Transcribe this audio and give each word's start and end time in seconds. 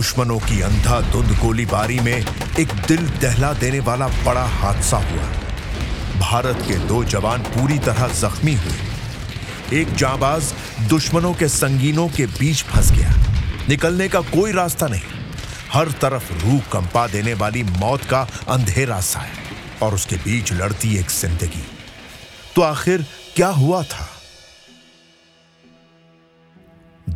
दुश्मनों 0.00 0.38
की 0.38 0.60
अंधाधुंध 0.60 1.30
गोलीबारी 1.38 1.98
में 2.00 2.24
एक 2.60 2.68
दिल 2.88 3.08
दहला 3.20 3.52
देने 3.52 3.80
वाला 3.80 4.06
बड़ा 4.24 4.44
हादसा 4.44 4.96
हुआ। 4.96 5.24
भारत 6.20 6.62
के 6.68 6.76
दो 6.78 7.02
जवान 7.04 7.42
पूरी 7.42 7.78
तरह 7.78 8.06
जख्मी 8.08 8.54
हुए। 8.54 9.80
एक 9.80 9.94
जाबाज 9.94 10.52
दुश्मनों 10.88 11.34
के 11.34 11.48
संगीनों 11.48 12.08
के 12.08 12.26
बीच 12.26 12.62
फंस 12.62 12.90
गया। 12.92 13.12
निकलने 13.68 14.08
का 14.08 14.20
कोई 14.20 14.52
रास्ता 14.52 14.86
नहीं। 14.86 15.02
हर 15.72 15.90
तरफ़ 16.02 16.32
रूह 16.34 16.60
कंपा 16.72 17.06
देने 17.06 17.34
वाली 17.34 17.62
मौत 17.62 18.04
का 18.04 18.26
अंधेरा 18.48 19.00
सा 19.00 19.20
है 19.20 19.32
और 19.82 19.94
उसके 19.94 20.16
बीच 20.16 20.52
लड़ती 20.52 20.96
एक 20.98 21.10
ज़िंदगी। 21.10 21.64
तो 22.56 22.62
आखिर 22.62 23.04
क्या 23.36 23.48
हुआ 23.48 23.82
था? 23.82 24.08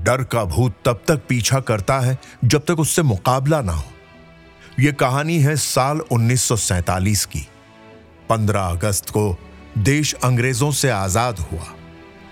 डर 0.04 0.22
का 0.24 0.44
भूत 0.44 0.74
तब 0.84 1.02
तक 1.08 1.20
पीछा 1.28 1.60
करता 1.60 1.98
है 2.00 2.18
जब 2.44 2.64
तक 2.64 2.80
उससे 2.80 3.02
मुकाबला 3.02 3.60
ना 3.60 3.72
हो। 3.72 3.84
यह 4.80 4.92
कहानी 4.92 5.38
है 5.38 5.56
साल 5.56 6.00
1947 6.12 7.24
की। 7.24 7.46
15 8.30 8.70
अगस्त 8.70 9.10
को 9.10 9.36
देश 9.78 10.12
अंग्रेज़ों 10.14 10.70
से 10.72 10.90
आज़ाद 10.90 11.38
हुआ 11.42 11.74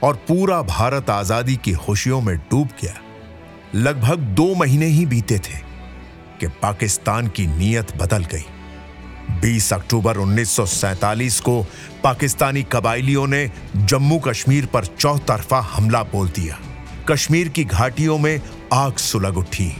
और 0.03 0.17
पूरा 0.29 0.61
भारत 0.62 1.11
आज़ादी 1.11 1.56
की 1.56 1.73
खुशियों 1.73 2.20
में 2.20 2.37
डूब 2.39 2.69
गया। 2.83 2.95
लगभग 3.75 4.19
दो 4.34 4.55
महीने 4.55 4.87
ही 4.87 5.06
बीते 5.06 5.39
थे 5.39 5.59
कि 6.41 6.47
पाकिस्तान 6.62 7.28
की 7.28 7.47
नीयत 7.47 7.97
बदल 7.97 8.25
गई। 8.25 8.45
20 9.41 9.73
अक्टूबर 9.73 10.19
1947 10.19 11.41
को 11.41 11.62
पाकिस्तानी 12.05 12.62
कबाइलियों 12.62 13.27
ने 13.27 13.50
जम्मू 13.77 14.19
कश्मीर 14.19 14.67
पर 14.67 14.84
चौतरफा 14.87 15.61
हमला 15.73 16.03
बोल 16.03 16.28
दिया। 16.31 16.59
कश्मीर 17.08 17.48
की 17.48 17.64
घाटियों 17.64 18.19
में 18.19 18.41
आग 18.72 18.97
सुलग 18.98 19.36
उठी। 19.39 19.72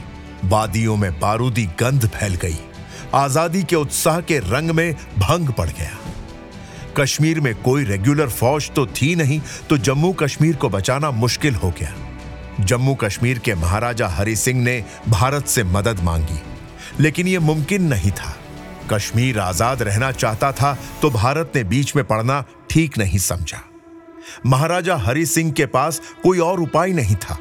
वादियों 0.45 0.95
में 0.97 1.11
बारूदी 1.19 1.65
गंध 1.79 2.07
फैल 2.09 2.35
गई। 2.35 2.57
आज़ादी 3.15 3.63
के 3.63 3.75
उत्साह 3.75 4.19
के 4.21 4.39
रंग 4.39 4.71
में 4.71 4.93
भंग 5.19 5.49
पड़ 5.49 5.69
गया। 5.69 5.97
कश्मीर 6.97 7.39
में 7.39 7.53
कोई 7.55 7.83
रेगुलर 7.83 8.29
फौज 8.29 8.69
तो 8.71 8.85
थी 8.91 9.13
नहीं 9.15 9.39
तो 9.69 9.77
जम्मू 9.79 10.11
कश्मीर 10.13 10.55
को 10.55 10.69
बचाना 10.69 11.11
मुश्किल 11.13 11.55
हो 11.55 11.73
गया। 11.79 11.93
जम्मू 12.61 12.95
कश्मीर 12.95 13.39
के 13.39 13.55
महाराजा 13.55 14.07
हरि 14.09 14.35
सिंह 14.35 14.61
ने 14.63 14.83
भारत 15.09 15.47
से 15.47 15.63
मदद 15.65 16.03
मांगी, 16.03 16.39
लेकिन 16.99 17.27
यह 17.27 17.39
मुमकिन 17.39 17.87
नहीं 17.87 18.11
था। 18.11 18.35
कश्मीर 18.93 19.39
आज़ाद 19.39 19.81
रहना 19.81 20.11
चाहता 20.13 20.51
था 20.51 20.77
तो 21.01 21.09
भारत 21.11 21.51
ने 21.55 21.63
बीच 21.65 21.95
में 21.95 22.05
पड़ना 22.05 22.43
ठीक 22.69 22.97
नहीं 22.97 23.19
समझा। 23.21 23.61
महाराजा 24.45 24.95
हरि 24.95 25.25
सिंह 25.25 25.51
के 25.51 25.65
पास 25.65 26.01
कोई 26.23 26.39
और 26.39 26.59
उपाय 26.59 26.91
नहीं 26.91 27.15
था। 27.15 27.37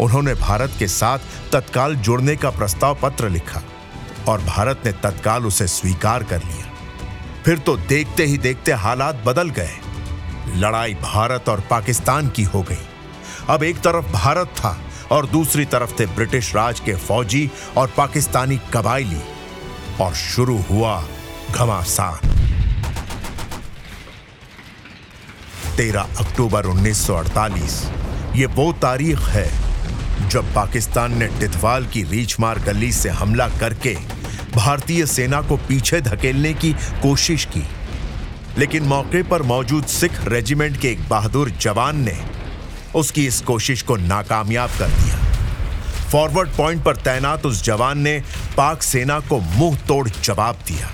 उन्होंने 0.00 0.34
भारत 0.34 0.72
के 0.78 0.88
साथ 0.88 1.18
तत्काल 1.52 1.96
जुड़ने 1.96 2.36
का 2.36 2.50
प्रस्ताव 2.50 2.98
पत्र 3.02 3.28
लिखा 3.28 3.62
और 4.28 4.40
भारत 4.40 4.82
ने 4.86 4.92
तत्काल 4.92 5.46
उसे 5.46 5.66
स्वीकार 5.66 6.22
कर 6.22 6.42
लिया। 6.44 6.70
फिर 7.44 7.58
तो 7.58 7.76
देखते 7.76 8.24
ही 8.24 8.38
देखते 8.38 8.72
हालात 8.72 9.22
बदल 9.26 9.50
गए। 9.50 9.76
लड़ाई 10.56 10.94
भारत 10.94 11.48
और 11.48 11.60
पाकिस्तान 11.60 12.28
की 12.28 12.42
हो 12.42 12.62
गई। 12.62 12.86
अब 13.48 13.62
एक 13.62 13.76
तरफ़ 13.76 14.12
भारत 14.12 14.46
था 14.46 14.78
और 15.12 15.26
दूसरी 15.26 15.64
तरफ़ 15.64 16.00
थे 16.00 16.06
ब्रिटिश 16.06 16.54
राज 16.54 16.80
के 16.80 16.94
फौजी 16.96 17.50
और 17.76 17.92
पाकिस्तानी 17.96 18.60
कबाइली। 18.74 19.22
और 20.00 20.14
शुरू 20.14 20.58
हुआ 20.70 21.04
घमासान। 21.50 22.31
13 25.76 26.16
अक्टूबर 26.20 26.66
1948 26.66 27.82
ये 28.36 28.46
वो 28.46 28.72
तारीख 28.72 29.18
है 29.18 29.50
जब 30.28 30.54
पाकिस्तान 30.54 31.18
ने 31.18 31.26
टिथवाल 31.26 31.86
की 31.86 32.02
रीछमार 32.02 32.58
गली 32.58 32.92
से 32.92 33.08
हमला 33.10 33.48
करके 33.48 33.94
भारतीय 34.56 35.06
सेना 35.06 35.40
को 35.42 35.56
पीछे 35.56 36.00
धकेलने 36.00 36.54
की 36.54 36.72
कोशिश 37.02 37.44
की। 37.44 37.66
लेकिन 38.58 38.82
मौके 38.82 39.22
पर 39.22 39.42
मौजूद 39.42 39.84
सिख 39.86 40.12
रेजिमेंट 40.28 40.80
के 40.80 40.88
एक 40.88 41.08
बहादुर 41.08 41.50
जवान 41.50 41.96
ने 41.96 42.18
उसकी 42.94 43.26
इस 43.26 43.40
कोशिश 43.40 43.82
को 43.82 43.96
नाकामयाब 43.96 44.70
कर 44.70 44.88
दिया। 44.88 45.18
फॉरवर्ड 46.10 46.48
पॉइंट 46.48 46.84
पर 46.84 46.96
तैनात 46.96 47.46
उस 47.46 47.64
जवान 47.64 47.98
ने 47.98 48.22
पाक 48.56 48.82
सेना 48.82 49.20
को 49.20 49.40
मुँह 49.40 49.76
तोड़ 49.76 50.08
जवाब 50.08 50.58
दिया। 50.66 50.90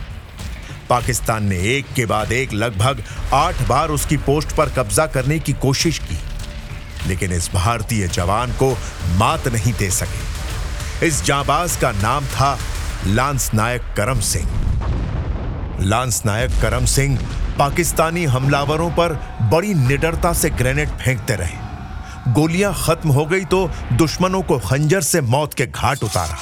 पाकिस्तान 0.88 1.44
ने 1.44 1.59
एक 1.69 1.93
के 1.97 2.06
बाद 2.06 2.32
एक 2.32 2.53
लगभग 2.54 3.03
आठ 3.34 3.62
बार 3.69 3.88
उसकी 3.88 4.16
पोस्ट 4.16 4.53
पर 4.53 4.69
कब्जा 4.69 5.06
करने 5.06 5.38
की 5.38 5.53
कोशिश 5.53 5.99
की, 6.00 6.19
लेकिन 7.09 7.32
इस 7.32 7.50
भारतीय 7.54 8.09
जवान 8.09 8.53
को 8.53 8.71
मात 9.19 9.49
नहीं 9.49 9.72
दे 9.72 9.91
सके। 9.91 11.06
इस 11.06 11.22
जाबाज 11.25 11.76
का 11.76 11.93
नाम 11.93 12.25
था 12.26 12.59
लांस 13.06 13.50
नायक 13.54 13.82
करम 13.97 14.21
सिंह। 14.21 14.49
लांस 15.81 16.22
नायक 16.26 16.60
करम 16.62 16.84
सिंह 16.87 17.19
पाकिस्तानी 17.59 18.25
हमलावरों 18.25 18.91
पर 18.91 19.12
बड़ी 19.53 19.75
निडरता 19.75 20.32
से 20.32 20.50
ग्रेनेड 20.50 20.88
फेंकते 20.99 21.34
रहे। 21.34 22.32
गोलियाँ 22.32 22.75
खत्म 22.76 23.10
हो 23.10 23.25
गई 23.26 23.44
तो 23.44 23.66
दुश्मनों 23.93 24.43
को 24.43 24.59
खंजर 24.59 25.00
से 25.00 25.20
मौत 25.20 25.55
के 25.55 25.66
घाट 25.66 26.03
उतारा। 26.05 26.38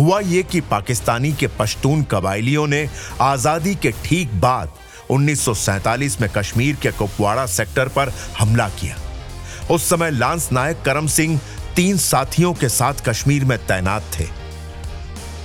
हुआ 0.00 0.20
यह 0.20 0.42
कि 0.42 0.60
पाकिस्तानी 0.60 1.32
के 1.32 1.46
पश्तून 1.46 2.02
कबाइलियों 2.02 2.66
ने 2.66 2.88
आज़ादी 3.20 3.74
के 3.74 3.90
ठीक 4.04 4.34
बाद 4.40 4.70
1947 5.10 6.20
में 6.20 6.28
कश्मीर 6.36 6.76
के 6.76 6.90
कुपवाड़ा 6.90 7.46
सेक्टर 7.46 7.88
पर 7.88 8.12
हमला 8.38 8.68
किया। 8.68 8.96
उस 9.70 9.88
समय 9.90 10.10
लांस 10.10 10.48
नायक 10.52 10.82
करम 10.82 11.06
सिंह 11.06 11.38
तीन 11.76 11.96
साथियों 11.96 12.54
के 12.54 12.68
साथ 12.68 13.04
कश्मीर 13.08 13.44
में 13.44 13.58
तैनात 13.58 14.10
थे। 14.18 14.24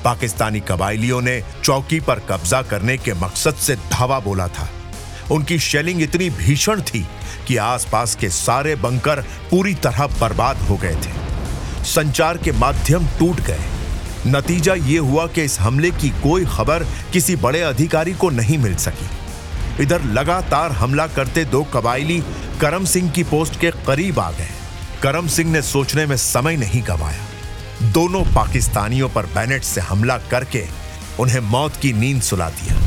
पाकिस्तानी 0.04 0.60
कबाइलियों 0.60 1.22
ने 1.22 1.42
चौकी 1.64 2.00
पर 2.00 2.20
कब्जा 2.30 2.62
करने 2.62 2.98
के 2.98 3.14
मकसद 3.14 3.56
से 3.56 3.76
धावा 3.92 4.20
बोला 4.20 4.48
था। 4.48 4.70
उनकी 5.32 5.60
शेलिंग 5.60 6.02
इतनी 6.02 6.30
भीषण 6.30 6.82
थी 6.82 7.06
कि 7.48 7.58
आसपास 7.58 8.16
के 8.16 8.30
सारे 8.30 8.76
बंकर 8.76 9.22
पूरी 9.52 9.76
तरह 9.76 10.08
बर्बाद 10.20 10.58
हो 10.58 10.78
गए 10.78 10.96
थे। 10.96 11.84
संचार 11.86 12.38
के 12.38 12.52
माध्यम 12.52 13.08
टूट 13.20 13.42
गए। 13.42 13.75
नतीजा 14.28 14.74
ये 14.74 14.98
हुआ 14.98 15.28
कि 15.28 15.44
इस 15.44 15.60
हमले 15.60 15.92
की 15.92 16.10
कोई 16.10 16.46
खबर 16.46 16.84
किसी 17.14 17.36
बड़े 17.36 17.62
अधिकारी 17.62 18.14
को 18.14 18.30
नहीं 18.30 18.58
मिल 18.58 18.76
सकी। 18.76 19.10
इधर 19.84 20.04
लगातार 20.04 20.72
हमला 20.72 21.08
करते 21.08 21.46
दो 21.46 21.64
कबाइली 21.64 22.24
करम 22.62 22.86
सिंह 22.86 23.12
की 23.12 23.24
पोस्ट 23.24 23.60
के 23.60 23.72
करीब 23.72 24.20
आ 24.20 24.32
गए। 24.32 24.50
करम 25.02 25.28
सिंह 25.28 25.52
ने 25.52 25.62
सोचने 25.62 26.06
में 26.06 26.18
समय 26.18 26.58
नहीं 26.58 26.84
गवाया। 26.84 27.92
दोनों 27.92 28.24
पाकिस्तानियों 28.24 29.10
पर 29.10 29.26
बैनेट 29.26 29.64
से 29.64 29.82
हमला 29.82 30.18
करके 30.18 30.66
उन्हें 31.20 31.40
मौत 31.40 31.76
की 31.76 31.94
नींद 31.94 32.22
सुला 32.22 32.50
दिया। 32.50 32.80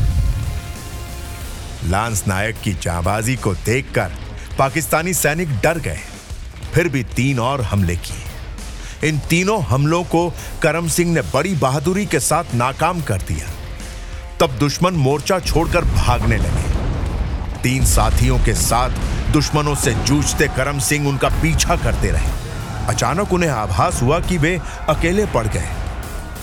लांस 1.84 2.24
नायक 2.28 2.56
की 2.64 2.72
जाबाजी 2.72 3.36
को 3.36 3.54
देखकर 3.54 4.12
पाकिस्तानी 4.58 5.14
सैनिक 5.14 5.48
डर 5.48 5.78
गए। 5.78 6.00
फिर 6.74 6.88
भी 6.88 7.04
तीन 7.04 7.38
और 7.38 7.62
हमले 7.62 7.96
किए। 7.96 8.27
इन 9.04 9.18
तीनों 9.18 9.62
हमलों 9.62 10.04
को 10.04 10.34
करम 10.62 10.88
सिंह 10.88 11.12
ने 11.12 11.22
बड़ी 11.22 11.54
बहादुरी 11.54 12.06
के 12.06 12.20
साथ 12.20 12.44
नाकाम 12.54 13.02
कर 13.02 13.22
दिया। 13.22 13.46
तब 14.40 14.50
दुश्मन 14.50 14.94
मोर्चा 14.94 15.38
छोड़कर 15.38 15.84
भागने 15.84 16.36
लगे। 16.36 16.76
तीन 17.62 17.84
साथियों 17.84 18.38
के 18.38 18.54
साथ 18.54 18.90
दुश्मनों 19.32 19.74
से 19.74 19.94
जूझते 19.94 20.48
करम 20.48 20.78
सिंह 20.78 21.08
उनका 21.08 21.28
पीछा 21.28 21.76
करते 21.76 22.10
रहे। 22.10 22.30
अचानक 22.86 23.32
उन्हें 23.32 23.50
आभास 23.50 24.02
हुआ 24.02 24.20
कि 24.20 24.38
वे 24.38 24.60
अकेले 24.88 25.26
पड़ 25.26 25.46
गए। 25.46 25.68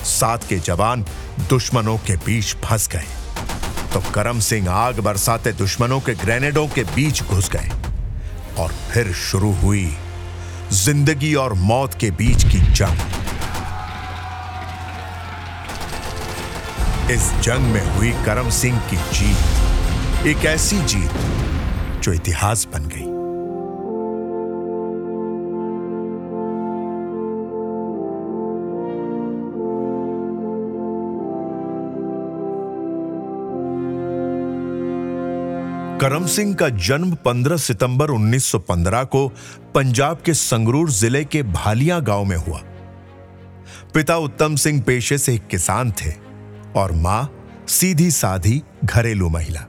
साथ 0.04 0.38
के 0.38 0.60
जवान 0.60 1.06
दुश्मनों 1.50 1.98
के 1.98 2.16
बीच 2.16 2.56
फंस 2.56 2.88
गए। 2.88 3.06
तो 3.94 4.12
करम 4.12 4.40
सिंह 4.40 4.70
आग 4.70 5.00
बरसाते 5.00 5.52
दुश्मनों 5.52 6.00
के 6.00 6.14
ग्रेनेडों 6.14 6.68
के 6.68 6.84
बीच 6.84 7.24
घुस 7.24 7.50
गए 7.50 7.72
और 8.60 8.74
फिर 8.92 9.14
शुरू 9.14 9.52
हुई 9.54 9.86
ज़िंदगी 10.74 11.34
और 11.36 11.54
मौत 11.54 11.94
के 11.94 12.10
बीच 12.12 12.44
की 12.44 12.60
जंग। 12.72 13.00
इस 17.12 17.32
जंग 17.44 17.72
में 17.74 17.96
हुई 17.96 18.12
करम 18.26 18.50
सिंह 18.50 18.80
की 18.90 18.96
जीत, 18.96 20.26
एक 20.28 20.46
ऐसी 20.46 20.78
जीत 20.84 21.12
जो 22.04 22.14
इतिहास 22.14 22.68
बन 22.74 22.86
गई। 22.86 22.95
करम 36.02 36.26
सिंह 36.26 36.54
का 36.56 36.70
जन्म 36.70 37.18
15 37.26 37.58
सितंबर 37.58 38.12
1915 38.12 39.04
को 39.06 39.28
पंजाब 39.76 40.22
के 40.26 40.34
संगरूर 40.34 40.90
ज़िले 40.92 41.24
के 41.26 41.44
भालिया 41.44 42.00
गाँव 42.00 42.26
में 42.26 42.36
हुआ। 42.38 42.60
पिता 43.94 44.18
उत्तम 44.18 44.56
सिंह 44.56 44.82
पेशे 44.82 45.18
से 45.18 45.34
एक 45.36 45.48
किसान 45.48 45.92
थे 45.92 46.12
और 46.76 46.92
माँ 46.92 47.32
सीधी 47.68 48.12
साधी 48.12 48.62
घरेलू 48.86 49.30
महिला। 49.30 49.60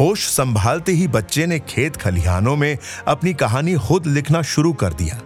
होश 0.00 0.26
संभालते 0.28 0.92
ही 0.92 1.08
बच्चे 1.08 1.46
ने 1.46 1.58
खेत 1.58 1.96
खलिहानों 1.96 2.56
में 2.56 2.78
अपनी 3.06 3.34
कहानी 3.34 3.74
खुद 3.74 4.06
लिखना 4.06 4.42
शुरू 4.42 4.72
कर 4.72 4.92
दिया। 4.92 5.20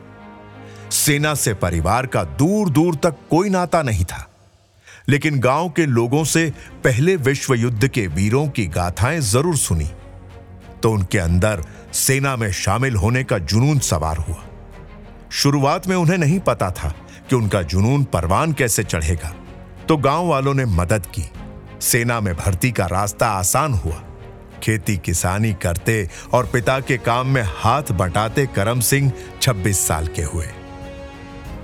सेना 0.91 1.35
से 1.35 1.55
परिवार 1.55 2.07
का 2.07 2.25
दूर 2.25 2.71
दूर 2.71 2.95
तक 2.95 3.17
कोई 3.31 3.51
नाता 3.51 3.83
नहीं 3.83 4.05
था। 4.05 4.31
लेकिन 5.09 5.41
गाँव 5.41 5.69
के 5.69 5.87
लोगों 5.87 6.25
से 6.25 6.53
पहले 6.85 7.17
विश्व 7.17 7.55
युद्ध 7.55 7.89
के 7.89 8.07
वीरों 8.07 8.49
की 8.49 8.67
गाथाएँ 8.67 9.21
ज़रूर 9.21 9.57
सुनी। 9.57 9.91
तो 10.85 10.91
उनके 10.91 11.19
अंदर 11.19 11.65
सेना 11.93 12.37
में 12.37 12.53
शामिल 12.53 12.97
होने 12.97 13.25
का 13.25 13.39
जुनून 13.39 13.79
सवार 13.79 14.17
हुआ। 14.17 14.45
शुरुआत 15.33 15.89
में 15.89 15.97
उन्हें 15.97 16.19
नहीं 16.19 16.41
पता 16.41 16.71
था 16.71 16.95
कि 17.31 17.37
उनका 17.37 17.63
जुनून 17.63 18.05
परवान 18.05 18.53
कैसे 18.53 18.85
चढ़ेगा। 18.85 19.35
तो 19.89 19.97
गाँव 19.97 20.27
वालों 20.27 20.55
ने 20.55 20.65
मदद 20.65 21.07
की। 21.07 21.31
सेना 21.81 22.21
में 22.21 22.35
भर्ती 22.35 22.71
का 22.71 22.87
रास्ता 22.87 23.27
आसान 23.27 23.75
हुआ। 23.75 24.03
खेती 24.63 24.97
किसानी 24.97 25.53
करते 25.53 26.11
और 26.33 26.47
पिता 26.47 26.81
के 26.81 26.97
काम 26.97 27.27
में 27.27 27.43
हाथ 27.47 27.83
बटाते 27.93 28.47
करम 28.47 28.81
सिंह 28.81 29.13
26 29.43 29.87
साल 29.87 30.07
के 30.07 30.23
हुए। 30.23 30.47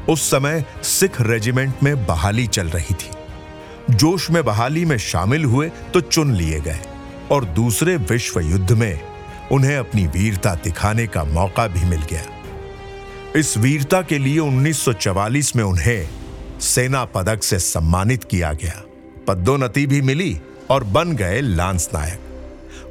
उस 0.08 0.30
समय 0.30 0.64
सिख 0.82 1.20
रेजिमेंट 1.20 1.74
में 1.82 2.06
बहाली 2.06 2.46
चल 2.46 2.68
रही 2.68 2.94
थी। 2.94 3.10
जोश 3.90 4.30
में 4.30 4.44
बहाली 4.44 4.84
में 4.84 4.98
शामिल 4.98 5.44
हुए 5.44 5.68
तो 5.68 6.00
चुन 6.00 6.34
लिए 6.34 6.60
गए। 6.60 6.80
और 7.30 7.44
दूसरे 7.44 7.96
विश्व 7.96 8.40
युद्ध 8.40 8.72
में 8.72 9.00
उन्हें 9.52 9.76
अपनी 9.76 10.06
वीरता 10.06 10.54
दिखाने 10.54 11.06
का 11.06 11.24
मौका 11.24 11.66
भी 11.66 11.84
मिल 11.84 12.02
गया। 12.02 12.24
इस 13.36 13.58
वीरता 13.58 14.02
के 14.02 14.18
लिए 14.18 14.38
1944 14.38 15.56
में 15.56 15.64
उन्हें 15.64 16.08
सेना 16.60 17.04
पदक 17.04 17.42
से 17.42 17.58
सम्मानित 17.58 18.24
किया 18.24 18.52
गया। 18.52 18.82
पदोन्नति 19.28 19.86
भी 19.86 20.02
मिली 20.02 20.40
और 20.70 20.84
बन 20.84 21.12
गए 21.12 21.40
लांस 21.40 21.88
नायक। 21.94 22.20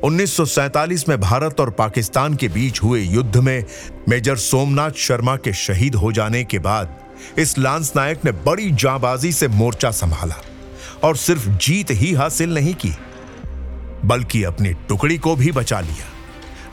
1947 0.04 1.10
में 1.10 1.20
भारत 1.20 1.60
और 1.60 1.70
पाकिस्तान 1.70 2.36
के 2.36 2.48
बीच 2.48 2.84
हुए 2.84 3.02
युद्ध 3.02 3.38
में 3.38 3.66
मेजर 4.10 4.36
सोमनाथ 4.36 4.92
शर्मा 4.92 5.36
के 5.36 5.54
शहीद 5.54 5.96
हो 5.96 6.12
जाने 6.12 6.44
के 6.44 6.60
बाद 6.60 6.96
इस 7.38 7.58
लांस 7.58 7.94
नायक 7.96 8.26
ने 8.26 8.32
बड़ी 8.32 8.72
जाबाजी 8.72 9.32
से 9.32 9.48
मोर्चा 9.48 9.92
संभाला 9.92 10.36
और 11.04 11.16
सिर्फ़ 11.16 11.50
जीत 11.50 11.92
ही 11.92 12.14
हासिल 12.14 12.54
नहीं 12.54 12.74
की। 12.74 12.94
बल्कि 14.06 14.44
अपनी 14.44 14.74
टुकड़ी 14.74 15.18
को 15.18 15.36
भी 15.36 15.52
बचा 15.52 15.80
लिया। 15.80 16.06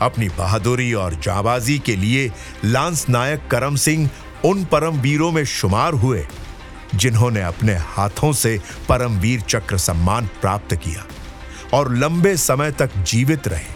अपनी 0.06 0.28
बहादुरी 0.28 0.92
और 0.92 1.14
जाबाजी 1.14 1.78
के 1.78 1.96
लिए 1.96 2.32
लांस 2.64 3.08
नायक 3.08 3.48
करम 3.50 3.76
सिंह 3.76 4.10
उन 4.44 4.64
परम 4.64 5.00
वीरों 5.00 5.30
में 5.32 5.44
शुमार 5.44 5.92
हुए, 5.92 6.26
जिन्होंने 6.94 7.42
अपने 7.42 7.74
हाथों 7.74 8.32
से 8.32 8.60
परमवीर 8.88 9.40
चक्र 9.40 9.78
सम्मान 9.78 10.26
प्राप्त 10.26 10.74
किया 10.74 11.06
और 11.74 11.94
लंबे 11.94 12.36
समय 12.36 12.72
तक 12.72 12.90
जीवित 12.96 13.48
रहे। 13.48 13.74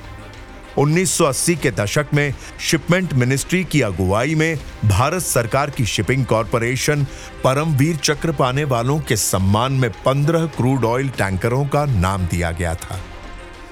1980 0.79 1.57
के 1.57 1.71
दशक 1.71 2.07
में 2.15 2.35
शिपमेंट 2.61 3.13
मिनिस्ट्री 3.13 3.65
की 3.65 3.81
अगुवाई 3.81 4.35
में 4.35 4.59
भारत 4.85 5.23
सरकार 5.23 5.71
की 5.71 5.87
शिपिंग 5.87 6.27
कॉरपोरेशन 6.27 7.05
परमवीर 7.45 7.97
चक्र 7.97 8.33
पाने 8.33 8.65
वालों 8.65 9.01
के 9.01 9.17
सम्मान 9.17 9.73
में 9.73 9.91
15 10.07 10.47
क्रूड 10.47 10.85
ऑयल 10.85 11.09
टैंकरों 11.09 11.65
का 11.65 11.85
नाम 11.85 12.27
दिया 12.27 12.51
गया 12.51 12.75
था। 12.75 13.01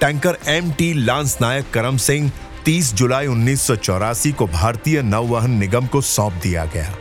Tanker 0.01 0.37
M 0.47 0.71
T 0.73 0.93
lance 0.95 1.39
Naik 1.41 1.71
Karam 1.71 1.97
Singh 1.97 2.31
30 2.67 2.93
जुलाई 2.95 3.27
उन्नीस 3.27 3.63
सौ 3.63 3.77
चौरासी 3.77 4.33
को 4.33 4.47
भारतीय 4.47 5.03
नौवहन 5.03 5.51
निगम 5.51 5.87
को 5.87 6.01
सौंप 6.01 6.33
दिया 6.33 6.65
गया 6.65 6.95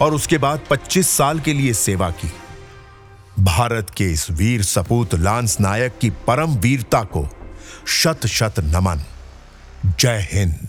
और 0.00 0.14
उसके 0.14 0.38
बाद 0.38 0.60
25 0.70 1.08
साल 1.08 1.40
के 1.40 1.52
लिए 1.52 1.72
सेवा 1.72 2.10
की। 2.10 2.32
भारत 3.38 3.90
के 3.90 4.04
इस 4.04 4.30
वीर 4.30 4.62
सपूत 4.62 5.14
लांस 5.14 5.56
नायक 5.60 5.98
की 6.00 6.10
परम 6.10 6.56
वीरता 6.56 7.02
को 7.04 7.26
शत 7.86 8.26
शत 8.26 8.60
नमन। 8.60 9.04
जय 10.00 10.28
हिंद। 10.32 10.68